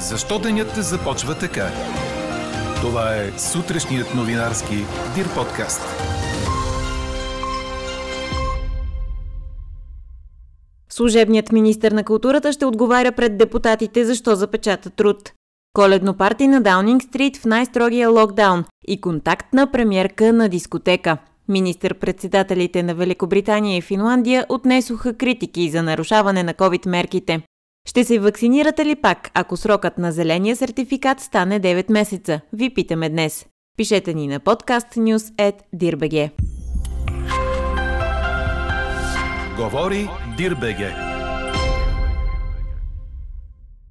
[0.00, 1.70] Защо денят започва така?
[2.80, 4.74] Това е сутрешният новинарски
[5.14, 5.80] Дир подкаст.
[10.90, 15.32] Служебният министр на културата ще отговаря пред депутатите защо запечата труд.
[15.72, 21.18] Коледно парти на Даунинг Стрит в най-строгия локдаун и контактна премьерка на дискотека.
[21.48, 27.42] Министър-председателите на Великобритания и Финландия отнесоха критики за нарушаване на COVID-мерките.
[27.88, 32.40] Ще се вакцинирате ли пак, ако срокът на зеления сертификат стане 9 месеца?
[32.52, 33.46] Ви питаме днес.
[33.76, 34.40] Пишете ни на
[35.72, 36.30] Дирбеге.
[39.56, 40.94] Говори Дирбеге.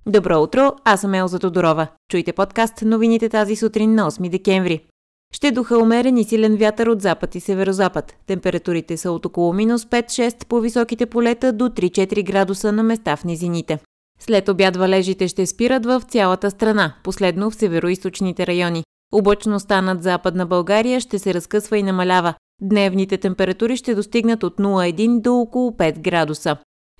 [0.05, 1.88] Добро утро, аз съм Елза Тодорова.
[2.11, 4.88] Чуйте подкаст новините тази сутрин на 8 декември.
[5.33, 8.15] Ще духа умерен и силен вятър от запад и северозапад.
[8.27, 13.23] Температурите са от около минус 5-6 по високите полета до 3-4 градуса на места в
[13.23, 13.79] низините.
[14.19, 18.83] След обяд валежите ще спират в цялата страна, последно в североизточните райони.
[19.13, 22.33] Облачността над западна България ще се разкъсва и намалява.
[22.61, 26.57] Дневните температури ще достигнат от 0,1 до около 5 градуса.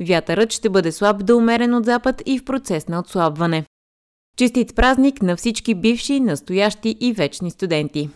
[0.08, 3.66] Вятърът ще бъде слаб до умерен от запад и в процес на отслабване.
[4.40, 8.10] Честит празник на всички бивши, настоящи и вечни студенти!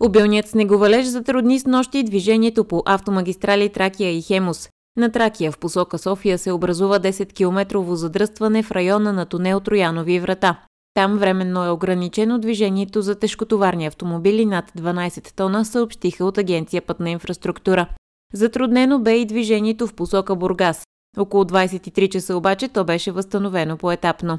[0.00, 4.68] Обилният снеговалеж затрудни с нощи движението по автомагистрали Тракия и Хемус.
[4.96, 10.60] На Тракия в посока София се образува 10-километрово задръстване в района на тунел Троянови врата.
[10.94, 17.10] Там временно е ограничено движението за тежкотоварни автомобили над 12 тона, съобщиха от Агенция Пътна
[17.10, 17.86] инфраструктура.
[18.34, 20.84] Затруднено бе и движението в посока Бургас.
[21.18, 24.38] Около 23 часа обаче то беше възстановено поетапно.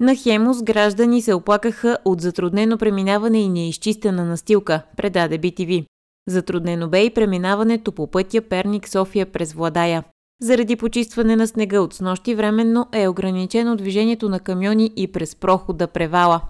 [0.00, 5.84] На Хемус граждани се оплакаха от затруднено преминаване и неизчистена настилка, предаде BTV.
[6.28, 10.04] Затруднено бе и преминаването по пътя Перник-София през Владая.
[10.42, 15.86] Заради почистване на снега от снощи временно е ограничено движението на камиони и през прохода
[15.86, 16.40] Превала.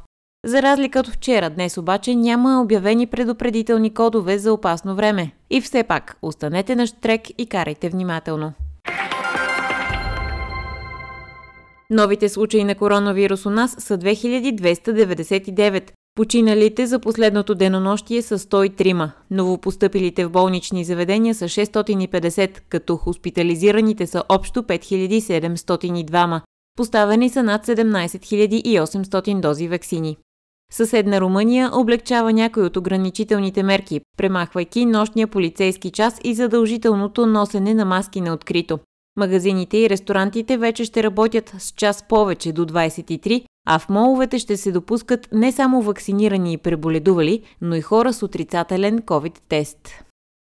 [0.46, 5.32] За разлика от вчера, днес обаче няма обявени предупредителни кодове за опасно време.
[5.50, 8.52] И все пак, останете на штрек и карайте внимателно.
[11.90, 15.90] Новите случаи на коронавирус у нас са 2299.
[16.14, 24.22] Починалите за последното денонощие са 103, новопостъпилите в болнични заведения са 650, като хоспитализираните са
[24.28, 26.40] общо 5702.
[26.76, 30.16] Поставени са над 17 800 дози вакцини.
[30.72, 37.84] Съседна Румъния облегчава някои от ограничителните мерки, премахвайки нощния полицейски час и задължителното носене на
[37.84, 38.78] маски на открито.
[39.16, 44.56] Магазините и ресторантите вече ще работят с час повече до 23, а в моловете ще
[44.56, 50.04] се допускат не само вакцинирани и преболедували, но и хора с отрицателен COVID-тест.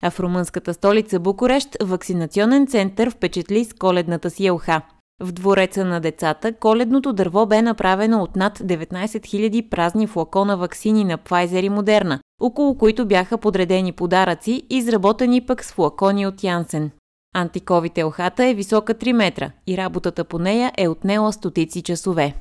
[0.03, 4.83] А в румънската столица Букурещ вакцинационен център впечатли с коледната си елха.
[5.22, 11.05] В двореца на децата коледното дърво бе направено от над 19 000 празни флакона ваксини
[11.05, 16.91] на Pfizer и Moderna, около които бяха подредени подаръци, изработени пък с флакони от Янсен.
[17.35, 22.35] Антиковите елхата е висока 3 метра и работата по нея е отнела стотици часове.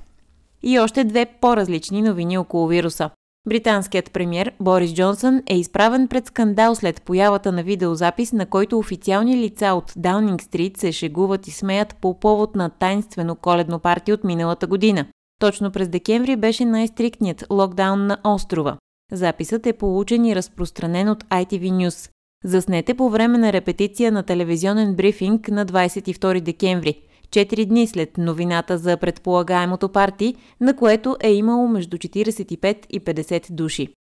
[0.64, 3.10] И още две по-различни новини около вируса.
[3.48, 9.38] Британският премьер Борис Джонсън е изправен пред скандал след появата на видеозапис, на който официални
[9.38, 14.24] лица от Даунинг Стрит се шегуват и смеят по повод на тайнствено коледно парти от
[14.24, 15.06] миналата година.
[15.40, 18.78] Точно през декември беше най-стриктният локдаун на острова.
[19.12, 22.10] Записът е получен и разпространен от ITV News.
[22.46, 28.78] Заснете по време на репетиция на телевизионен брифинг на 22 декември, 4 дни след новината
[28.78, 33.94] за предполагаемото парти, на което е имало между 45 и 50 души.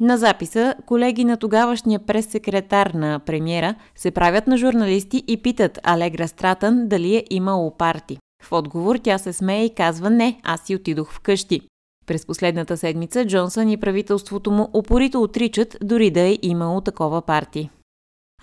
[0.00, 6.28] На записа колеги на тогавашния прес-секретар на премиера се правят на журналисти и питат Алегра
[6.28, 8.18] Стратън дали е имало парти.
[8.42, 11.60] В отговор тя се смее и казва не, аз си отидох вкъщи.
[12.06, 17.70] През последната седмица Джонсън и правителството му опорито отричат дори да е имало такова парти.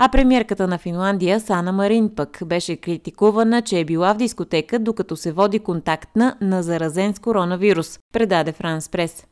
[0.03, 5.16] А премьерката на Финландия Сана Марин пък беше критикувана, че е била в дискотека, докато
[5.16, 9.25] се води контактна на заразен с коронавирус, предаде Франс Прес.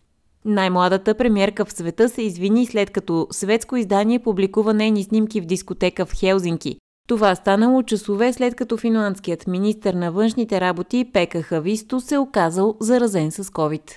[0.46, 6.06] Най-младата премьерка в света се извини след като светско издание публикува нейни снимки в дискотека
[6.06, 6.78] в Хелзинки.
[7.08, 13.32] Това станало часове след като финландският министр на външните работи Пека Хависто се оказал заразен
[13.32, 13.92] с COVID.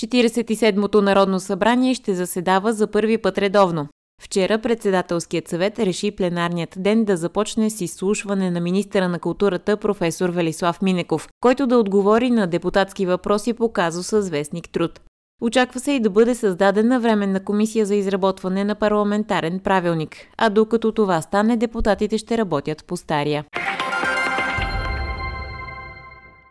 [0.00, 3.88] 47-то Народно събрание ще заседава за първи път редовно.
[4.22, 10.28] Вчера председателският съвет реши пленарният ден да започне с изслушване на министъра на културата професор
[10.30, 15.00] Велислав Минеков, който да отговори на депутатски въпроси по казуса с вестник Труд.
[15.42, 20.92] Очаква се и да бъде създадена временна комисия за изработване на парламентарен правилник, а докато
[20.92, 23.44] това стане, депутатите ще работят по стария.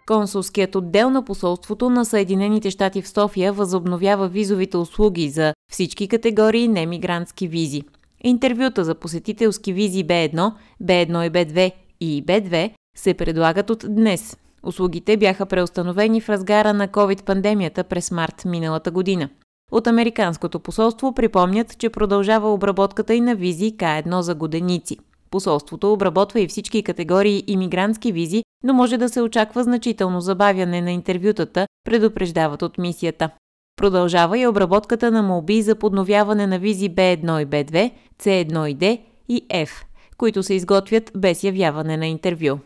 [0.07, 6.67] Консулският отдел на посолството на Съединените щати в София възобновява визовите услуги за всички категории
[6.67, 7.83] немигрантски визи.
[8.23, 10.53] Интервюта за посетителски визи B1,
[10.83, 11.71] B1 и B2
[12.01, 14.37] и B2 се предлагат от днес.
[14.63, 19.29] Услугите бяха преустановени в разгара на COVID-пандемията през март миналата година.
[19.71, 24.97] От Американското посолство припомнят, че продължава обработката и на визи К1 за годеници.
[25.33, 30.91] Посолството обработва и всички категории иммигрантски визи, но може да се очаква значително забавяне на
[30.91, 33.29] интервютата, предупреждават от мисията.
[33.75, 37.91] Продължава и обработката на молби за подновяване на визи B1 и B2,
[38.23, 39.69] C1 и D и F,
[40.17, 42.59] които се изготвят без явяване на интервю.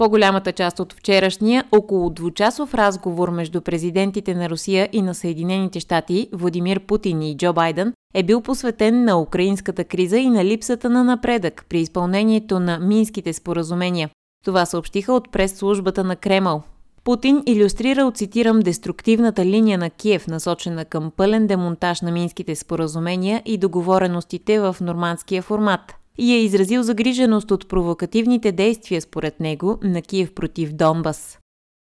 [0.00, 6.28] По-голямата част от вчерашния около двучасов разговор между президентите на Русия и на Съединените щати
[6.32, 11.04] Владимир Путин и Джо Байден е бил посветен на украинската криза и на липсата на
[11.04, 14.10] напредък при изпълнението на Минските споразумения.
[14.44, 16.62] Това съобщиха от прес-службата на Кремъл.
[17.04, 23.58] Путин иллюстрирал, цитирам, деструктивната линия на Киев, насочена към пълен демонтаж на Минските споразумения и
[23.58, 30.34] договореностите в нормандския формат– и е изразил загриженост от провокативните действия, според него, на Киев
[30.34, 31.38] против Донбас.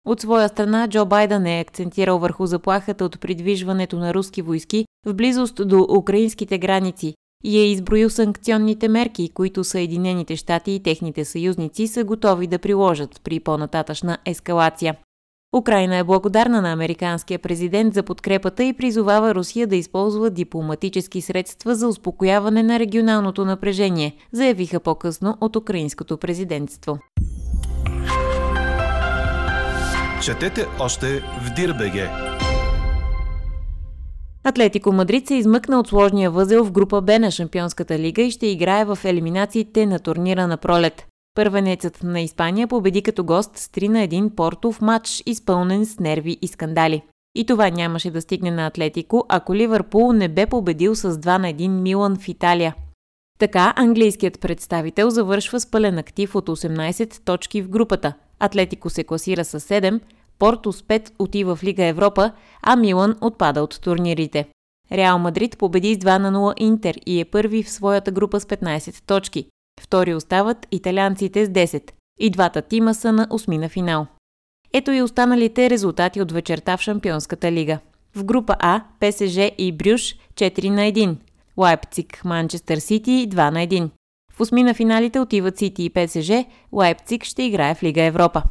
[0.06, 5.14] От своя страна Джо Байден е акцентирал върху заплахата от придвижването на руски войски в
[5.14, 7.14] близост до украинските граници
[7.44, 13.20] и е изброил санкционните мерки, които Съединените щати и техните съюзници са готови да приложат
[13.24, 14.96] при по-нататъчна ескалация.
[15.56, 21.74] Украина е благодарна на американския президент за подкрепата и призовава Русия да използва дипломатически средства
[21.74, 26.98] за успокояване на регионалното напрежение, заявиха по-късно от украинското президентство.
[30.22, 32.10] Четете още в Дирбеге.
[34.44, 38.46] Атлетико Мадрид се измъкна от сложния възел в група Б на Шампионската лига и ще
[38.46, 41.06] играе в елиминациите на турнира на пролет.
[41.36, 45.98] Първенецът на Испания победи като гост с 3 на 1 Порто в матч, изпълнен с
[45.98, 47.02] нерви и скандали.
[47.34, 51.48] И това нямаше да стигне на Атлетико, ако Ливърпул не бе победил с 2 на
[51.48, 52.74] 1 Милан в Италия.
[53.38, 58.12] Така английският представител завършва с пълен актив от 18 точки в групата.
[58.40, 60.00] Атлетико се класира с 7,
[60.38, 64.48] Порто с 5 отива в Лига Европа, а Милан отпада от турнирите.
[64.92, 68.44] Реал Мадрид победи с 2 на 0 Интер и е първи в своята група с
[68.44, 69.46] 15 точки.
[69.80, 71.90] Втори остават италианците с 10.
[72.18, 74.06] И двата тима са на осмина финал.
[74.72, 77.78] Ето и останалите резултати от вечерта в Шампионската лига.
[78.16, 81.16] В група А ПСЖ и Брюш 4 на 1.
[81.56, 83.90] Лайпциг, Манчестър Сити 2 на 1.
[84.32, 86.30] В осмина финалите отиват Сити и ПСЖ,
[86.72, 88.42] Лайпциг ще играе в Лига Европа.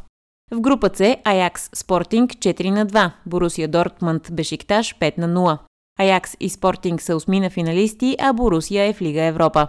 [0.52, 5.58] В група С Аякс Спортинг 4 на 2, Борусия Дортмунд Бешикташ 5 на 0.
[6.00, 9.68] Аякс и Спортинг са осмина финалисти, а Борусия е в Лига Европа.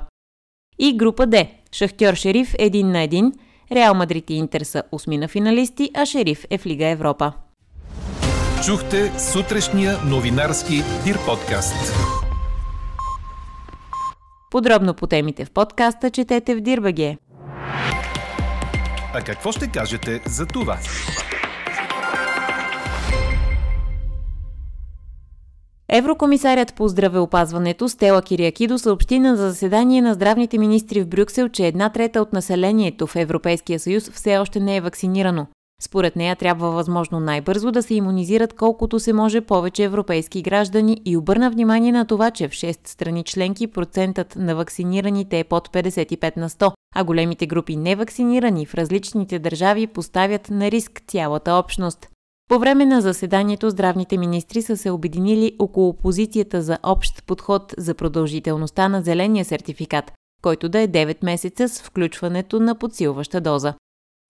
[0.78, 1.48] И група Д.
[1.72, 3.32] Шахтьор Шериф 1 на 1,
[3.72, 7.32] Реал Мадрид и Интер са осмина финалисти, а Шериф е в Лига Европа.
[8.66, 11.94] Чухте сутрешния новинарски Дир подкаст.
[14.50, 17.18] Подробно по темите в подкаста четете в Дирбаге.
[19.14, 20.78] А какво ще кажете за това?
[25.96, 31.90] Еврокомисарят по здравеопазването Стела Кириакидо съобщи на заседание на здравните министри в Брюксел, че една
[31.90, 35.46] трета от населението в Европейския съюз все още не е вакцинирано.
[35.82, 41.16] Според нея трябва възможно най-бързо да се иммунизират колкото се може повече европейски граждани и
[41.16, 46.36] обърна внимание на това, че в 6 страни членки процентът на вакцинираните е под 55
[46.36, 52.08] на 100, а големите групи невакцинирани в различните държави поставят на риск цялата общност.
[52.48, 57.94] По време на заседанието здравните министри са се обединили около позицията за общ подход за
[57.94, 60.12] продължителността на зеления сертификат,
[60.42, 63.74] който да е 9 месеца с включването на подсилваща доза.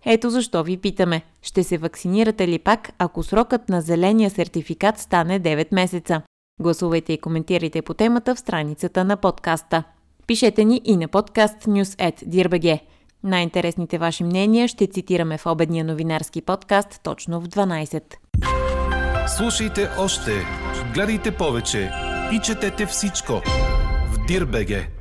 [0.05, 5.41] Ето защо ви питаме, ще се вакцинирате ли пак, ако срокът на зеления сертификат стане
[5.41, 6.23] 9 месеца?
[6.61, 9.83] Гласувайте и коментирайте по темата в страницата на подкаста.
[10.27, 12.81] Пишете ни и на подкаст news@dirbg.
[13.27, 18.03] Най-интересните ваши мнения ще цитираме в обедния новинарски подкаст точно в 12.
[19.37, 20.33] Слушайте още,
[20.95, 21.91] гледайте повече
[22.33, 23.33] и четете всичко
[24.13, 24.96] в Дирбеге.